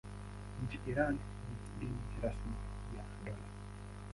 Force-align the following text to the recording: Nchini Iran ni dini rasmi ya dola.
Nchini 0.63 0.83
Iran 0.91 1.13
ni 1.13 1.55
dini 1.79 2.21
rasmi 2.21 2.53
ya 2.97 3.03
dola. 3.25 3.37